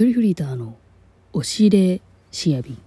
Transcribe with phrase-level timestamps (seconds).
[0.00, 0.78] トリフリーターの
[1.34, 2.00] 押し入れ
[2.30, 2.78] 深夜便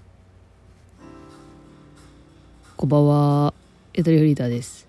[2.76, 3.54] こんばんは。
[3.94, 4.88] ゆとりフリーターです。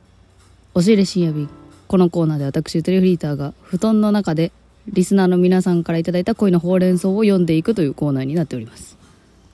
[0.72, 1.50] 押し入れ深夜便
[1.86, 4.52] このコーナーで私ゆとりフリーターが布団の中で
[4.86, 8.96] リスナーの皆さんからいただいた恋のほうれん草を読んでいくというコーナーになっております。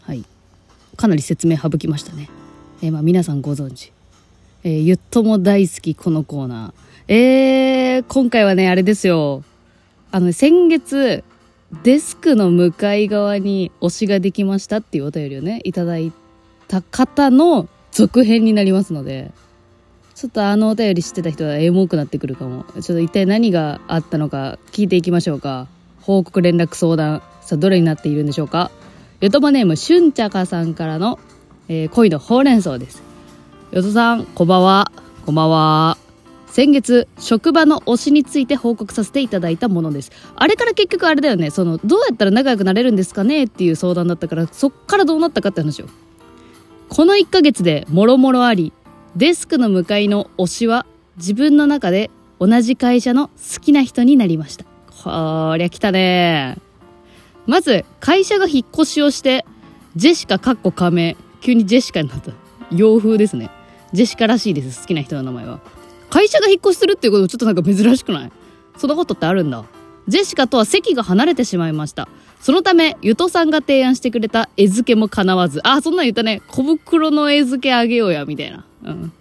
[0.02, 0.25] はい。
[0.95, 2.30] かなり説明省きましたね。
[2.82, 3.93] えーまあ皆さんご存知。
[4.62, 7.12] えー、ゆっとも大好きこのコーナー。
[7.12, 9.43] えー、今回はねあれですよ。
[10.12, 11.25] あの先月
[11.82, 16.12] デスクの向かい側に推しができましたっていうお便りをね、いただい
[16.69, 19.30] た方の続編になりますので、
[20.15, 22.65] ちょっとあのお便り知ってた人はエモくなってくるかも。
[22.74, 25.69] ちょっと一体何があったのか聞いていきましょうか。
[26.02, 27.23] 報告連絡相談。
[27.41, 28.71] さあ、どれになっているんでしょうか。
[29.21, 31.18] ヨトマネーム、しゅんちゃかさんからの、
[31.68, 33.02] えー、恋のほうれん草です。
[33.71, 34.93] ヨトさん、こんばんは。
[35.24, 36.09] こんばんは。
[36.50, 40.10] 先月職場の推しについて報告させていただいたものです。
[40.34, 41.50] あれから結局あれだよね。
[41.50, 45.86] そのどうやったら仲良くなれるんですかねっていう相談だったからそっからどうなったかって話を
[46.88, 48.73] この1ヶ月でもろもろあり
[49.16, 54.64] デスクの向かいの推しは自分の中で同じ会社の好きな人になりました。
[55.04, 56.59] こりゃ来たね。
[57.46, 59.45] まず会社が引っ越しをして
[59.96, 62.32] ジェシカかっこ仮名急にジェシカになった。
[62.70, 63.51] 洋風ですね。
[63.92, 65.60] ジェシカらしいです好きな人の名前は。
[66.11, 68.33] 会社が引っ越しするっていうことちょっとなんか珍しくない？
[68.77, 69.65] そんなことってあるんだ。
[70.09, 72.09] ジェシカとは席が離れてしまいました。
[72.41, 75.61] そのため、ゆとさんが提案してくれた絵付けも叶わず。
[75.62, 76.43] あ、そんなん言ったね。
[76.49, 78.65] 小袋の絵付けあげようや、みたいな。
[78.84, 79.12] うん。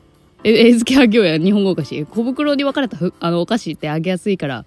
[0.44, 2.06] 絵付けあげようや、日本語お菓子。
[2.06, 4.66] 小袋に分かれたあのお菓子ってあげやすいから、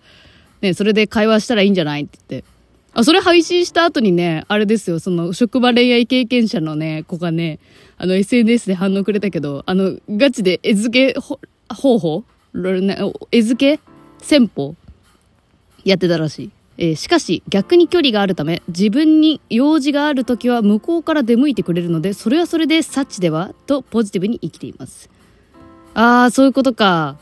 [0.61, 2.48] ね、それで会話したらいいんじゃないって言って。
[2.93, 7.59] あ、それ配信した後にね、あれですよ、その職場恋愛経験者のね、子がね、
[7.97, 11.20] あの SNS で反応くれたけど、あの、ガチで絵付け
[11.75, 12.25] 方法？
[13.31, 13.83] 絵付け？
[14.19, 14.75] 戦法？
[15.84, 16.51] やってたらしい。
[16.78, 23.55] えー、しかし逆に距離があるため自分に用事がある時は向こうから出向いてくれるのでそれはそれでサッチでは？
[23.67, 25.11] とポジティブに生きています。
[25.95, 27.16] ああそういうことか。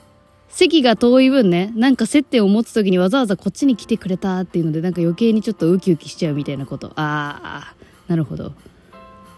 [0.48, 6.88] 席が遠い分ねなんか接点を持つ時にわざわざこっちに来てくれたっていうのでなんか余計にちょっとウキウキしちゃうみたいなこと。
[6.96, 7.74] ああ
[8.08, 8.52] なるほど。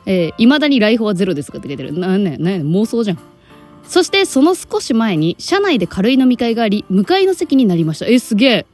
[0.06, 1.92] えー、未だに来訪はゼロですかって書いてる。
[1.98, 3.18] なんねなん妄想じゃん。
[3.84, 8.06] そしてその少し前に社内で軽い飲み会があり向かいの席になりました。
[8.06, 8.66] えすげえ。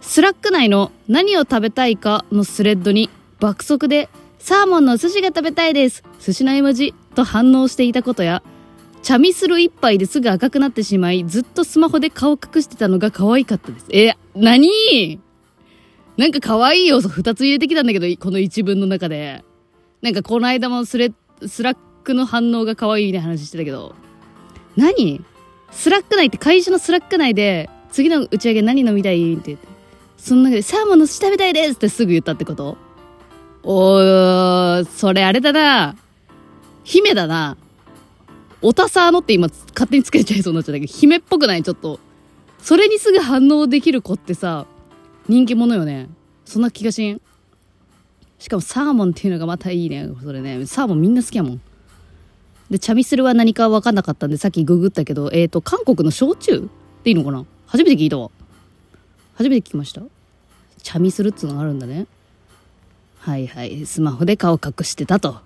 [0.00, 4.08] スラック内の何を食べたいかのスレッドに爆速で
[4.38, 6.02] サーモンの寿司が食べたいです。
[6.20, 8.42] 寿司の絵文字と反応していたことや
[9.02, 13.86] チャミスル一杯ですぐ赤くなってしまいずっとスマホで顔隠してたのが可愛かったです。
[13.90, 15.20] え何？
[16.16, 19.44] なんか可愛い要素2つ入れてきたんだけどこの一文の中で。
[20.02, 21.12] なんかこの間もスレ
[21.46, 23.94] スラックの反応が可愛いみたいな話してたけど。
[24.78, 25.24] 何？
[25.72, 29.68] スラック内って会社のスラック内で次の打ち上げ何飲みたいって言って。
[30.16, 32.78] その中でサーモンの寿司食べたいですってすぐ言ったってこと？
[33.62, 35.96] おーそれあれだな。
[36.84, 37.56] 姫だな。
[38.62, 41.62] オタサーのって今勝手につけちゃいそうになっちゃったけど姫っぽくない？
[41.62, 42.00] ちょっと。
[42.60, 44.66] それにすぐ反応できる子ってさ
[45.28, 46.08] 人気者よね。
[46.44, 47.20] そんな気がしん。
[48.38, 50.08] しかもサーモンっていうのがまたいいね。
[50.22, 51.60] それねサーモンみんな好きやもん。
[52.70, 56.68] で、チャミスルは何か分かんなかったんで、さっきググったけど、えっ、ー、と、韓国の焼酎？
[57.00, 57.44] っていいのかな？
[57.66, 58.30] 初めて聞いたわ。
[59.36, 60.02] 初めて聞きました？
[60.82, 62.06] チャミスルっつうのがあるんだね。
[63.18, 63.86] はいはい。
[63.86, 65.40] スマホで顔隠してたと。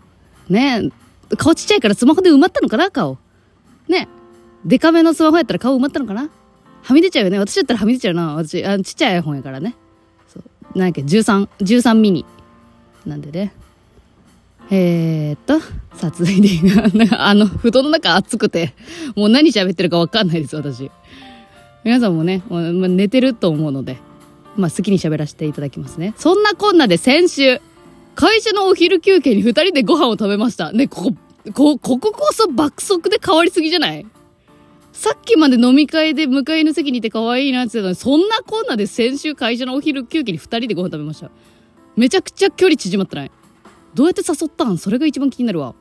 [0.48, 0.90] ね
[1.36, 2.90] 顔ちっちゃいからスマホで埋まったのかな？
[2.90, 3.18] 顔。
[3.88, 4.08] ね
[4.64, 6.30] デカめのスマホやったら顔埋まったのかな？
[6.82, 7.38] はみ出ちゃうよね。
[7.38, 8.34] 私だったらはみ出ちゃうな。
[8.34, 9.76] 私、あちっちゃい iPhone やからね。
[10.28, 10.78] そう。
[10.78, 12.26] なんやっけ、13、13ミニ。
[13.06, 13.52] なんでね。
[14.74, 15.60] えー、っと、
[15.98, 16.48] さあ続いて、
[17.18, 18.72] あの、布団の中暑くて、
[19.14, 20.90] もう何喋ってるかわかんないです、私。
[21.84, 23.98] 皆さんもね、まあ、寝てると思うので、
[24.56, 26.14] まあ好きに喋らせていただきますね。
[26.16, 27.60] そんなこんなで先週、
[28.14, 30.72] 会社のお昼休憩に二人でご飯を食べました。
[30.72, 31.14] ね、ここ、
[31.52, 34.06] こ、こここそ爆速で変わりすぎじゃない？
[34.94, 41.30] さっきまで飲み会で向かいの席にいて可愛いなって言ったのに、そんなこんなで先週会社のお昼休憩に二人でご飯食べました。
[41.94, 43.30] めちゃくちゃ距離縮まってない？
[43.94, 44.78] どうやって誘ったん？
[44.78, 45.74] それが一番気になるわ。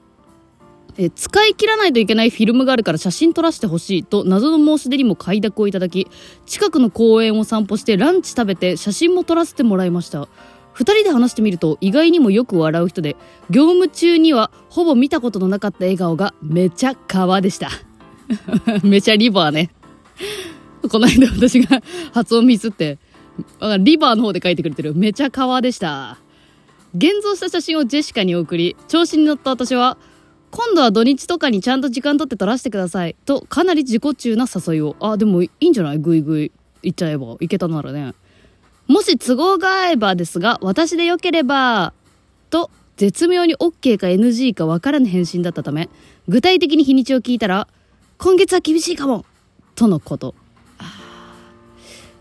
[0.97, 6.07] え使い切らないといけないフィルムがあるから写真撮らせてほしいと謎の申し出にも快諾をいただき
[6.45, 10.27] 近くの公園を散歩してランチ食べて写真も撮らせてもらいました。
[10.73, 13.15] 2人で話してみると意外にもよく笑う人で
[13.49, 17.69] 業務中にはほぼ見たことのなかった笑顔がめちゃ川でした。
[18.83, 19.71] めちゃリバーね。
[20.89, 21.81] この間私が
[22.13, 22.99] 発音ミスって
[23.79, 24.93] リバーの方で書いてくれてる。
[24.95, 26.17] めちゃ川でした。
[26.95, 29.97] 現像した写真をジェシカに送り、調子に乗った私は、
[30.51, 33.15] 今度は土日とかにちゃんと時間取って撮らせてください。
[33.25, 34.97] と、かなり自己中な誘いを。
[34.99, 35.97] あ、でもいいんじゃない？
[35.99, 36.51] ぐいぐい。
[36.83, 37.27] 行っちゃえば。
[37.39, 38.13] 行けたならね。
[38.87, 41.93] もし都合が合えばですが、私でよければ、
[42.49, 45.89] と、絶妙に OK か NG かわからぬ返信だったため、
[46.27, 47.69] 具体的に日にちを聞いたら、
[48.17, 49.25] 今月は厳しいかも
[49.75, 50.35] とのこと。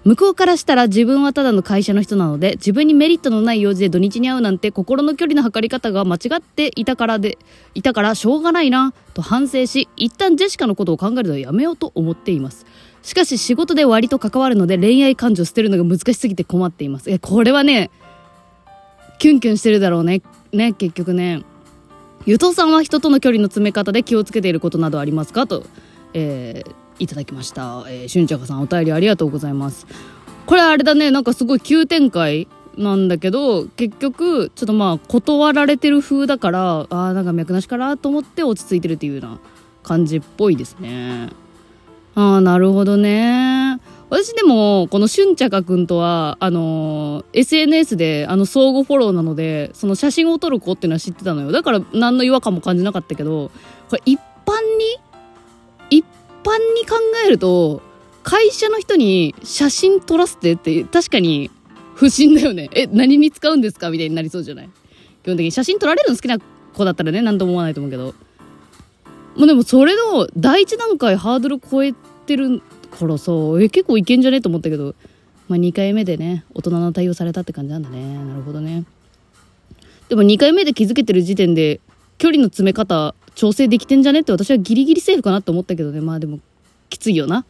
[0.02, 7.36] 向こうからしたら自分はただの会社の人なので自分にメリットのない用事で土日に会うなんて心の距離の測り方が間違っていたからで
[7.74, 12.64] いたからしょうがないなと反省し一旦ジェシカのことを考えるのはやめようと思っています。
[13.02, 17.10] しかし仕事で割と関わるので恋愛感情捨てるのが難しすぎて困っています。
[17.10, 17.90] えこれはね
[19.18, 20.22] キュンキュンしてるだろうね。
[20.52, 21.44] ね結局ね。
[22.24, 25.46] ゆとさんは人との距離の詰め方で気をつけていることなどありますか？
[25.46, 25.64] と、
[26.14, 27.84] えーいただきました。
[27.88, 29.86] えー、しゅんちゃかさんお便りありがとうございます。
[30.46, 39.38] これあれだね、なんかすごい急展開なんだけど、結局、ちょっとまあ、断られてる風だから、ああ、なんか脈なしかなと思って落ち着いてるっていうような
[39.82, 41.30] 感じっぽいですね。
[42.14, 43.80] ああ、なるほどね。
[44.08, 51.52] 私でも、このしゅんちゃかくんとは、あのー SNS で、あの、相互フォローなので、その写真を撮る子っていうのは知ってたのよ。
[51.52, 53.52] だから、何の違和感も感じなかったけど、
[53.88, 55.09] これ一般に
[56.50, 57.82] 般に考えると
[58.22, 61.50] 会社の人に写真撮らせてって確かに
[61.94, 62.68] 不審だよね。
[62.72, 64.68] え何に使うんですかみたいになりそうじゃない？
[65.22, 68.14] 基本的に写真撮られるの好きな子だったらね何とも思わないと思うけど。
[69.36, 71.94] もうでもそれの第一段階ハードル超え
[72.26, 72.60] てる
[72.90, 74.40] からさえ結構いけんじゃね？
[74.40, 74.94] と思ったけど。
[75.48, 78.24] まあ2回目でね大人の対応されたって感じなんだね。
[78.24, 78.84] なるほどね。
[80.08, 81.80] でも2回目で気づけてる時点で
[82.18, 86.02] 距離の詰め方調整できてんじゃねって私はギリギリセーフかなって思ったけどね。
[86.02, 86.40] まあでも
[86.90, 87.46] きついよな。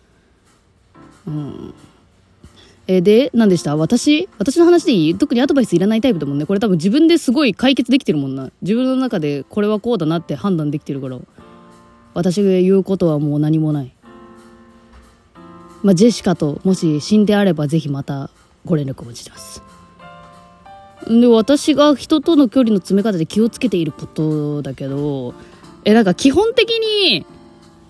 [1.27, 1.75] うん。
[2.87, 3.75] えで何でした？
[3.77, 5.19] 私私の話でいい？
[5.19, 6.47] 特にアドバイスいらないタイプだもんね。
[6.47, 8.53] これ多分自分ですごい解決できてるもんな。
[8.63, 11.19] 自分の中でこれはこうだなって判断できてるから。
[12.15, 13.93] 私が言うことはもう何もない。
[15.83, 18.31] まあジェシカともし死んであればぜひまた
[18.65, 19.61] ご連絡お待ちします。
[21.09, 25.35] で私が人との距離の詰め方で気をつけていることだけど
[25.85, 27.27] えなんか基本的に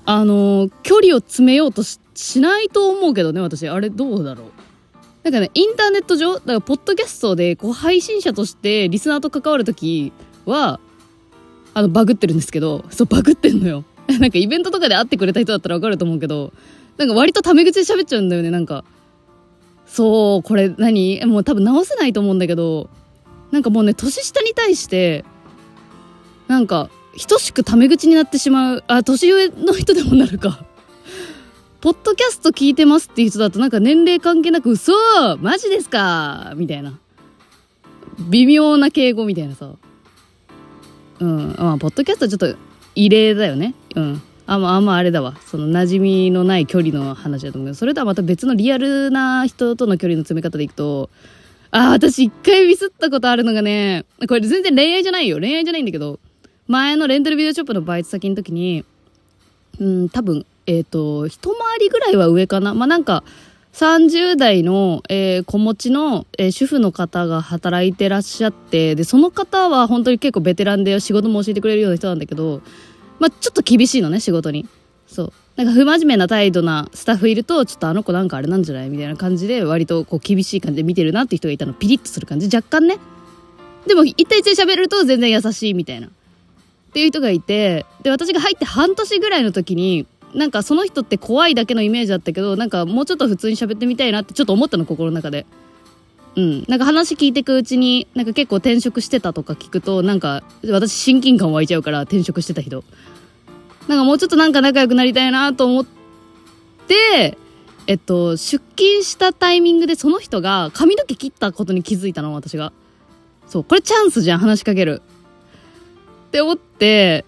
[0.05, 3.69] あの距離を詰めようとしないと思うけどね私。
[3.69, 4.47] あれどうだろう。
[5.23, 10.13] なんかねインターネット上だからポッドキャストでこう配信者としてリスナーと関わる時
[10.47, 10.81] は
[11.75, 13.85] あのバグってるんですけどそうバグってんのよ。
[14.19, 16.53] なんかイベントとかで会ってくれた人だったらわかると思うけど
[16.97, 18.85] なんか割とタメ口で喋っちゃうんだよねなんか。
[19.87, 21.25] そうこれ何？
[21.27, 22.89] もう多分直せないと思うんだけど
[23.51, 25.25] なんかもうね年下に対して
[26.47, 26.91] なんか
[27.27, 30.65] 等しくタメ口になってしまうあ年上の人でもなるか。
[31.81, 34.93] ポッドキャスト聞いてますっていう人だとなんか年齢関係なく嘘
[35.39, 36.53] マジですか？
[36.57, 36.99] みたいな。
[38.29, 39.71] 微妙な敬語みたいなさ。
[41.21, 41.55] うん。
[41.59, 42.55] まあポッドキャストちょっと
[42.95, 43.75] 異例だよね。
[43.95, 44.23] うん。
[44.47, 45.37] あまあまああれだわ。
[45.47, 47.75] その馴染みのない距離の話だと思うけど。
[47.77, 51.09] それとはまた別のリアルな人との距離の詰め方でいくと
[51.71, 55.39] あー私一回ミスったことあるのがねこれ全然恋愛じゃないよ。
[55.39, 56.21] 恋愛じゃないんだけど。
[56.71, 58.85] 前のレンタルビデオショップのバイト先の時に
[59.81, 62.75] うん多分えっ、と一回りぐらいは上かな。
[62.75, 63.25] まあなんか
[63.73, 72.63] 30代の、えー子持ちの、えー主婦の方が働いてらっしゃってでその方は本当に結構ベテランで仕事も教えてくれるような人なんだけど
[73.19, 74.69] まあちょっと厳しいのね仕事に。
[75.09, 75.33] そう。
[75.57, 81.73] なんか不真面目な態度なスタッフいるとちょっとあの子なんかあれなんじゃないみたいな感じで割とこう厳しい感じで見てるなって人がいたの。
[81.73, 82.55] ピリッとする感じ。
[82.55, 82.99] 若干ね。
[83.89, 86.11] でも一対一で喋ると全然優しいみたいな。
[86.91, 95.47] っていう人がいてで私が入って半年ぐらいの時になんかその人って怖いだけのイメージだったけどなんかもうちょっと普通に喋ってみたいなってちょっと思ったの心の中で。
[96.37, 96.65] うん。
[96.69, 102.85] なんか話聞いてくうちになんか結構転職してたとか聞くとなんか私親近感湧いちゃうから転職してた人。
[103.89, 105.87] なんかもうちょっとなんか仲良くなりたいなと思っ
[106.87, 107.37] て
[107.87, 112.73] えっと出勤したタイミングでその人が髪の毛切ったことに気づいたの私が。
[113.49, 113.65] そう。
[113.65, 115.03] これチャンスじゃん話しかける。
[116.31, 117.25] って思って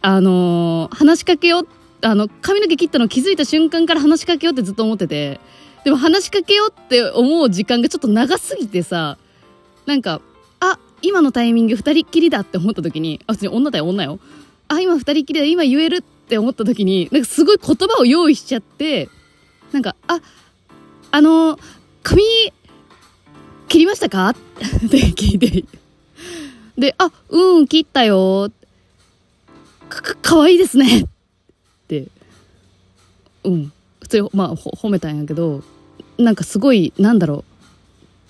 [0.00, 1.68] あのー話しかけよう
[2.02, 5.40] あの髪の毛切ったの気づいた瞬間から話しかけようってずっと思ってて
[5.84, 9.18] でも話しかけようって思う時間がちょっと長すぎてさ
[9.86, 10.20] なんか
[10.60, 14.20] あ今のタイミング二人っきりだって思った時にあ普通に女だよ女よ。
[14.68, 19.08] あ今二人っきりだ今言えるって思った時になんかすごい言葉を用意しちゃって
[19.72, 20.20] なんかあ
[21.10, 21.60] あのー
[22.04, 22.22] 髪
[23.66, 24.28] 切りましたか？
[24.30, 25.64] って聞いて。
[26.78, 28.50] で、あ、うん、切ったよ。
[29.88, 31.00] か、か、かわいいですね。
[31.00, 31.06] っ
[31.88, 32.06] て、
[33.42, 33.72] うん。
[34.00, 35.64] 普通に、まあ、褒めたんやけど、
[36.18, 37.44] なんかすごい、なんだろ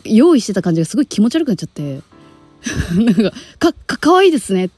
[0.06, 0.08] う。
[0.08, 2.00] 用意してた感じがすごい気持ち悪くなっちゃって。
[2.96, 4.70] なんか、か、か、かわいいですね。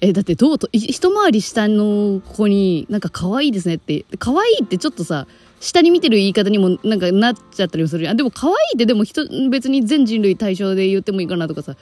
[0.00, 5.26] え、だってどうと、一回り下の子になんか可愛いですねって、可愛いってちょっとさ、
[5.60, 11.76] 下に見てる言い方にもなんかなっちゃったりもするあでも可愛いってでも人別に全人類対象で言ってもいいかなとかさ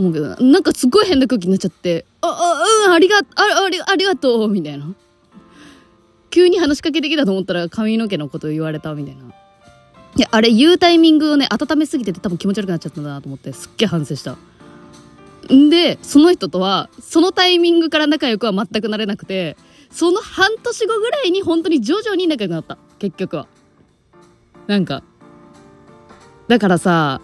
[0.00, 4.94] 思うけどなんかすっごい変な空気になっちゃってああうんありがあありありがとうみたいな。
[6.30, 9.22] 急に話しかけてきたと思ったら髪の毛のこと言われたみたいな。
[10.16, 14.36] いやあれ言うタイミングをね温めすぎてて多分気持ち悪くなっちゃったんだなと思ってすっげえ反省した。
[15.52, 19.56] んでその人とはそのタイミングから仲良くは全くなれなくて
[19.90, 22.78] その半年後ぐらいに本当に徐々に仲良くなった。
[22.98, 23.46] 結局は。
[24.66, 25.02] なんか
[26.46, 27.20] だからさ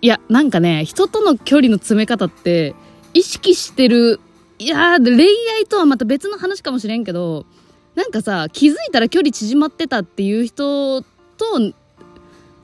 [0.00, 2.74] いやなんかね人との距離の詰め方って
[3.14, 4.20] 意識してる
[4.58, 5.24] いや恋
[5.56, 7.46] 愛とはまた別の話かもしれんけど
[7.94, 11.06] なんかさ気づいたら距離縮まってたっていう人と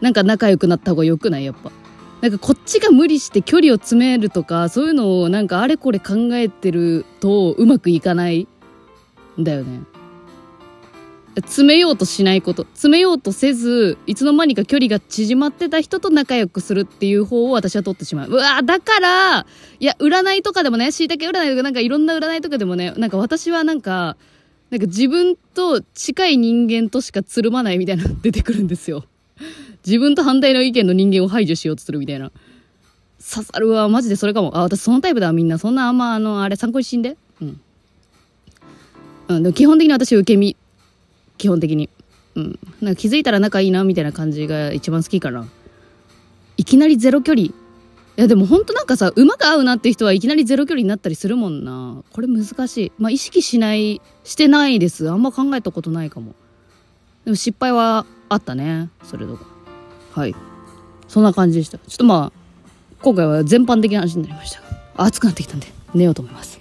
[0.01, 1.45] なんか仲良くなった方がよくない？
[1.45, 1.73] やっぱ。
[2.21, 8.49] なんかこっちが無理して距離を詰めるとかそういうのをなんかあれこれ考えてるとうまくいかない
[9.39, 9.81] んだよね。
[11.37, 18.29] 詰めようとしないこと詰めようとせずいつの間にか距離が縮まってた人と仲良くするっていう方を私は取ってしまう。
[18.31, 19.47] うわだから
[19.81, 24.17] いや占いとかでもねしいたけ占いとかなんかいろんな占いとかでもねなんか私はなんか
[24.71, 29.05] なんか自分と近い人間としかつるまないみたいな出てくるんですよ。
[29.85, 32.31] 自分と反対の意見の人間を排除しようとするみたいな。
[33.19, 34.57] 刺さるわマジでそれかも。
[34.57, 35.59] あ私そのタイプだみんな。
[35.59, 37.17] そんなあんまあのあれ参考にしんで。
[37.41, 37.61] うん。
[39.29, 40.57] うん、でも基本的に私受け身。
[41.39, 41.91] 基本的に。
[42.35, 42.59] うん。
[42.81, 45.47] なんか気づいたら仲いいなみたいな感じが一番好きかな。
[46.57, 47.47] いきなりゼロ距離。
[47.47, 47.53] い
[48.17, 52.03] やでもほんとなんかさ馬が合うなっていう人はいきなりゼロ距離になったりするもんな。
[52.13, 52.93] これ難しい。
[52.99, 55.11] まあ意識しないしてないです。
[55.11, 56.35] あんま考えたことないかも。
[57.25, 58.91] でも失敗はあったね。
[59.03, 59.47] それとか。
[60.13, 60.35] はい。
[61.09, 61.79] そんな感じでした。
[61.79, 62.45] ちょっとまあ
[63.03, 64.61] 今回は全般的な話になりました。
[64.97, 66.61] 暑くなってきたんで寝ようと思います。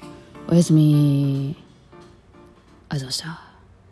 [0.50, 1.56] おやすみ
[2.89, 3.43] ありがとうございました。